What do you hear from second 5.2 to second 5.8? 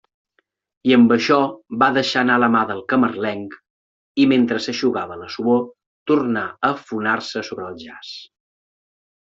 la suor,